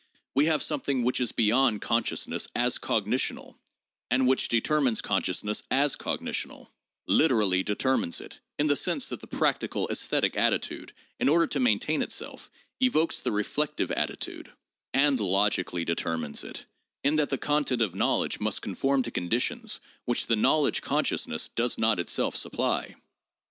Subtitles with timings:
[0.33, 3.55] We have something which is beyond consciousness as cognitional
[4.09, 6.69] and which determines consciousness as cognitional—
[7.21, 12.01] literally determines it in the sense that the practical esthetic attitude, in order to maintain
[12.01, 12.49] itself,
[12.81, 14.51] evokes the reflective atti tude;
[14.91, 16.65] and logically determines it,
[17.03, 21.77] in that the content of knowledge must conform to conditions which the knowledge consciousness does
[21.77, 22.95] not itself supply.